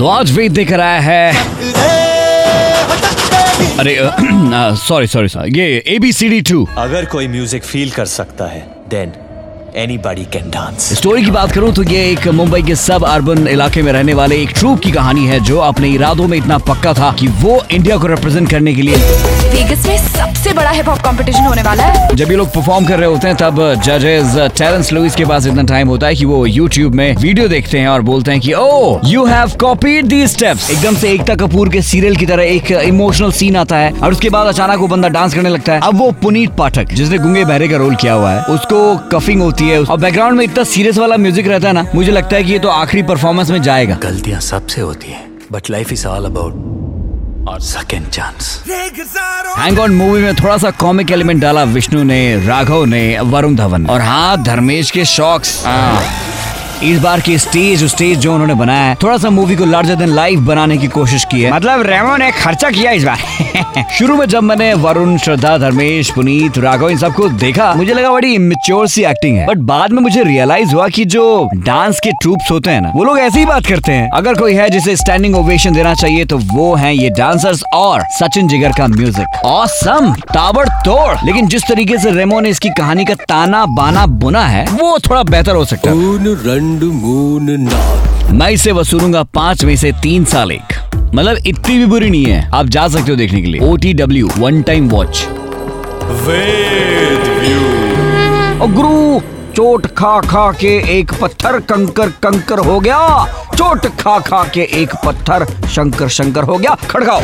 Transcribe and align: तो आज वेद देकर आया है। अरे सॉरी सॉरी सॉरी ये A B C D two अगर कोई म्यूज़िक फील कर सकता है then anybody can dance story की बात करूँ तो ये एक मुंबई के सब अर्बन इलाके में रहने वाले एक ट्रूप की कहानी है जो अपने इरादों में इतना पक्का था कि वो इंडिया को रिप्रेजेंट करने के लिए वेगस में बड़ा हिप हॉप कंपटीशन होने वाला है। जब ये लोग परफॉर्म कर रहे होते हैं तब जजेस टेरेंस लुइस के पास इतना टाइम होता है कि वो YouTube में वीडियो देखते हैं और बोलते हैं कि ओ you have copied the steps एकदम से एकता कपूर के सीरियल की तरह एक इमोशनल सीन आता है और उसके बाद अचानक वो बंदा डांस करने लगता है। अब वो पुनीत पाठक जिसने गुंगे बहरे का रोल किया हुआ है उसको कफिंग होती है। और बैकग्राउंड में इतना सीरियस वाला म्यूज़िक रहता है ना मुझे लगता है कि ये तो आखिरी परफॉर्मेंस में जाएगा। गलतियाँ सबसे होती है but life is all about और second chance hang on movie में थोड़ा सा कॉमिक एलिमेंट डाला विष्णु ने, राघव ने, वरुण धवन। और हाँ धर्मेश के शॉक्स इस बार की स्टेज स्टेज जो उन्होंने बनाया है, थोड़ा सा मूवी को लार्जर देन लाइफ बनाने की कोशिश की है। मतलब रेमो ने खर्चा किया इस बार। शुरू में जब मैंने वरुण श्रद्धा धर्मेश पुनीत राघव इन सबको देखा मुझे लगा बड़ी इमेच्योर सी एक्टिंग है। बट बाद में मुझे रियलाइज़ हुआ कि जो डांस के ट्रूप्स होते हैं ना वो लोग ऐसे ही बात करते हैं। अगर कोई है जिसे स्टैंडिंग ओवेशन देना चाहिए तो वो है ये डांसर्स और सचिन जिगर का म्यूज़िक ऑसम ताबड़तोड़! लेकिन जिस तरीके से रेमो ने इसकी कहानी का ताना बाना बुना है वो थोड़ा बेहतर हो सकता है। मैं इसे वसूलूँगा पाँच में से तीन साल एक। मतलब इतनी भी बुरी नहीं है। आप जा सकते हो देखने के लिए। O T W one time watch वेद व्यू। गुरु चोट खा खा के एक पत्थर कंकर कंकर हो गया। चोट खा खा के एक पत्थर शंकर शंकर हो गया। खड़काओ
तो 0.00 0.06
आज 0.08 0.30
वेद 0.32 0.52
देकर 0.52 0.80
आया 0.80 1.00
है। 1.00 1.32
अरे 3.78 3.96
सॉरी 4.78 5.06
सॉरी 5.06 5.28
सॉरी 5.28 5.58
ये 5.58 5.66
A 5.86 5.98
B 5.98 6.12
C 6.12 6.28
D 6.28 6.40
two 6.50 6.64
अगर 6.78 7.04
कोई 7.14 7.26
म्यूज़िक 7.28 7.64
फील 7.64 7.90
कर 7.90 8.06
सकता 8.06 8.46
है 8.52 8.60
then 8.90 9.12
anybody 9.76 10.24
can 10.32 10.48
dance 10.50 10.92
story 10.98 11.24
की 11.24 11.30
बात 11.30 11.52
करूँ 11.52 11.72
तो 11.74 11.82
ये 11.82 12.10
एक 12.12 12.26
मुंबई 12.40 12.62
के 12.62 12.76
सब 12.76 13.04
अर्बन 13.06 13.46
इलाके 13.48 13.82
में 13.82 13.92
रहने 13.92 14.14
वाले 14.14 14.40
एक 14.42 14.54
ट्रूप 14.58 14.80
की 14.84 14.90
कहानी 14.92 15.26
है 15.26 15.40
जो 15.50 15.58
अपने 15.68 15.90
इरादों 15.90 16.28
में 16.28 16.36
इतना 16.38 16.58
पक्का 16.70 16.94
था 16.94 17.12
कि 17.20 17.26
वो 17.42 17.62
इंडिया 17.70 17.96
को 17.96 18.06
रिप्रेजेंट 18.06 18.50
करने 18.50 18.74
के 18.74 18.82
लिए 18.82 18.96
वेगस 18.96 19.86
में 19.86 19.98
बड़ा 19.98 20.29
हिप 20.80 20.88
हॉप 20.88 20.98
कंपटीशन 20.98 21.44
होने 21.44 21.62
वाला 21.62 21.84
है। 21.84 22.14
जब 22.16 22.30
ये 22.30 22.36
लोग 22.36 22.48
परफॉर्म 22.48 22.84
कर 22.86 22.98
रहे 22.98 23.08
होते 23.08 23.28
हैं 23.28 23.36
तब 23.36 23.58
जजेस 23.84 24.36
टेरेंस 24.58 24.92
लुइस 24.92 25.16
के 25.16 25.24
पास 25.24 25.46
इतना 25.46 25.62
टाइम 25.68 25.88
होता 25.88 26.06
है 26.06 26.14
कि 26.14 26.24
वो 26.24 26.46
YouTube 26.48 26.94
में 26.94 27.16
वीडियो 27.16 27.48
देखते 27.48 27.78
हैं 27.78 27.88
और 27.88 28.02
बोलते 28.02 28.30
हैं 28.30 28.40
कि 28.40 28.52
ओ 28.52 29.00
you 29.06 29.24
have 29.26 29.50
copied 29.60 30.06
the 30.06 30.26
steps 30.26 30.70
एकदम 30.70 30.94
से 30.96 31.10
एकता 31.10 31.34
कपूर 31.36 31.68
के 31.68 31.82
सीरियल 31.82 32.16
की 32.16 32.26
तरह 32.26 32.42
एक 32.44 32.70
इमोशनल 32.72 33.32
सीन 33.32 33.56
आता 33.56 33.76
है 33.76 33.92
और 33.92 34.12
उसके 34.12 34.30
बाद 34.30 34.46
अचानक 34.46 34.78
वो 34.78 34.88
बंदा 34.88 35.08
डांस 35.10 35.34
करने 35.34 35.48
लगता 35.48 35.72
है। 35.72 35.80
अब 35.80 35.98
वो 35.98 36.10
पुनीत 36.22 36.56
पाठक 36.58 36.94
जिसने 36.94 37.18
गुंगे 37.18 37.44
बहरे 37.44 37.68
का 37.68 37.76
रोल 37.76 37.94
किया 37.96 38.14
हुआ 38.14 38.30
है 38.30 38.42
उसको 38.54 38.96
कफिंग 39.12 39.42
होती 39.42 39.68
है। 39.68 39.78
और 39.80 39.98
बैकग्राउंड 39.98 40.38
में 40.38 40.44
इतना 40.44 40.64
सीरियस 40.66 40.98
वाला 40.98 41.16
म्यूज़िक 41.18 41.48
रहता 41.48 41.68
है 41.68 41.74
ना 41.74 41.86
मुझे 41.94 42.12
लगता 42.12 42.36
है 42.36 42.44
कि 42.44 42.52
ये 42.52 42.58
तो 42.58 42.68
आखिरी 42.70 43.02
परफॉर्मेंस 43.04 43.50
में 43.50 43.62
जाएगा। 43.62 43.98
गलतियाँ 44.02 44.40
सबसे 44.50 44.80
होती 44.80 45.12
है 45.12 45.24
but 45.52 45.70
life 45.70 45.92
is 45.92 46.06
all 46.06 46.24
about 46.24 46.79
और 47.48 47.60
second 47.60 48.08
chance 48.08 48.64
hang 49.58 49.78
on 49.78 49.92
movie 49.92 50.22
में 50.22 50.34
थोड़ा 50.34 50.56
सा 50.58 50.70
कॉमिक 50.70 51.10
एलिमेंट 51.10 51.40
डाला 51.42 51.62
विष्णु 51.64 52.02
ने, 52.02 52.46
राघव 52.46 52.84
ने, 52.84 53.18
वरुण 53.20 53.56
धवन। 53.56 53.86
और 53.86 54.00
हाँ 54.00 54.42
धर्मेश 54.42 54.90
के 54.90 55.04
शॉक्स 55.04 55.64
इस 56.82 56.98
बार 56.98 57.20
की 57.20 57.38
स्टेज 57.38 57.84
स्टेज 57.84 58.18
जो 58.18 58.32
उन्होंने 58.32 58.54
बनाया 58.54 58.84
है, 58.84 58.96
थोड़ा 59.02 59.16
सा 59.18 59.30
मूवी 59.30 59.56
को 59.56 59.64
लार्जर 59.64 59.94
देन 59.94 60.08
लाइफ 60.08 60.38
बनाने 60.38 60.78
की 60.78 60.86
कोशिश 60.88 61.24
की 61.30 61.42
है। 61.42 61.52
मतलब 61.52 61.82
रेमो 61.86 62.16
ने 62.16 62.30
खर्चा 62.32 62.70
किया 62.70 62.92
इस 62.92 63.04
बार। 63.04 63.18
शुरू 63.90 64.16
में 64.16 64.24
जब 64.26 64.42
मैंने 64.42 64.72
वरुण 64.74 65.16
श्रद्धा 65.16 65.56
धर्मेश 65.58 66.10
पुनीत 66.10 66.58
राघव 66.58 66.88
इन 66.90 66.96
सबको 66.98 67.28
देखा 67.30 67.72
मुझे 67.74 67.92
लगा 67.94 68.10
बड़ी 68.10 68.34
इमेच्योर 68.34 68.86
सी 68.88 69.02
एक्टिंग 69.04 69.36
है। 69.38 69.46
बट 69.46 69.58
बाद 69.66 69.92
में 69.92 70.00
मुझे 70.02 70.22
रियलाइज़ 70.22 70.74
हुआ 70.74 70.88
कि 70.88 71.04
जो 71.04 71.48
डांस 71.56 72.00
के 72.00 72.12
ट्रूप्स 72.12 72.50
होते 72.50 72.70
हैं 72.70 72.80
ना 72.80 72.92
वो 72.94 73.04
लोग 73.04 73.18
ऐसे 73.18 73.38
ही 73.38 73.44
बात 73.46 73.66
करते 73.66 73.92
हैं। 73.92 74.08
अगर 74.14 74.34
कोई 74.34 74.54
है 74.54 74.68
जिसे 74.70 74.96
स्टैंडिंग 74.96 75.36
ओवेशन 75.36 75.74
देना 75.74 75.94
चाहिए 75.94 76.24
तो 76.24 76.38
वो 76.46 76.74
है 76.74 76.94
ये 76.96 77.10
डांसर्स 77.10 77.62
और 77.74 78.02
सचिन 78.12 78.48
जिगर 78.48 78.72
का 78.78 78.86
म्यूज़िक 78.88 79.44
ऑसम 79.46 80.12
ताबड़तोड़! 80.24 81.16
लेकिन 81.26 81.48
जिस 81.48 81.68
तरीके 81.68 81.98
से 81.98 82.10
रेमो 82.10 82.40
ने 82.40 82.48
इसकी 82.48 82.68
कहानी 82.78 83.04
का 83.04 83.14
ताना 83.24 83.64
बाना 83.68 84.06
बुना 84.06 84.44
है 84.46 84.66
वो 84.72 84.98
थोड़ा 84.98 85.22
बेहतर 85.22 85.56
हो 85.56 85.64
सकता 85.64 85.90
है। 85.90 85.96
मैं 88.32 88.50
इसे 88.50 88.72
वसूलूँगा 88.72 89.22
पाँच 89.34 89.64
में 89.64 89.76
से 89.76 89.92
तीन 90.02 90.24
साल 90.24 90.52
एक। 90.52 90.79
मतलब 91.14 91.46
इतनी 91.46 91.78
भी 91.78 91.86
बुरी 91.86 92.10
नहीं 92.10 92.24
है। 92.24 92.50
आप 92.54 92.66
जा 92.66 92.86
सकते 92.88 93.10
हो 93.10 93.16
देखने 93.16 93.40
के 93.42 93.48
लिए। 93.48 93.60
O 93.62 93.76
T 93.76 93.92
W 93.94 94.28
one 94.38 94.62
time 94.62 94.88
watch 94.88 95.26
वेद 96.26 97.28
व्यू। 97.40 98.68
गुरु 98.68 99.20
चोट 99.54 99.86
खा 99.96 100.20
खा 100.20 100.50
के 100.52 100.76
एक 100.98 101.12
पत्थर 101.20 101.58
कंकर 101.60 102.10
कंकर 102.22 102.58
हो 102.58 102.78
गया। 102.80 103.24
चोट 103.56 103.86
खा 104.00 104.18
खा 104.20 104.42
के 104.54 104.62
एक 104.82 104.94
पत्थर 105.06 105.44
शंकर 105.68 106.08
शंकर 106.08 106.44
हो 106.44 106.58
गया। 106.58 106.76
खड़काओ 106.90 107.20